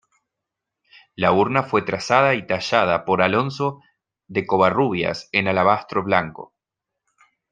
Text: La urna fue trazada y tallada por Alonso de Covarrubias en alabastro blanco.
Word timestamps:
La 1.13 1.31
urna 1.31 1.61
fue 1.61 1.83
trazada 1.83 2.33
y 2.33 2.47
tallada 2.47 3.05
por 3.05 3.21
Alonso 3.21 3.83
de 4.25 4.47
Covarrubias 4.47 5.29
en 5.31 5.47
alabastro 5.47 6.01
blanco. 6.01 6.55